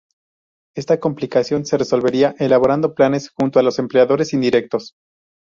Esta 0.75 0.99
complicación 0.99 1.63
se 1.67 1.77
resolvería 1.77 2.33
elaborando 2.39 2.95
planes 2.95 3.29
junto 3.39 3.59
a 3.59 3.61
los 3.61 3.77
empleadores 3.77 4.33
indirectos. 4.33 4.95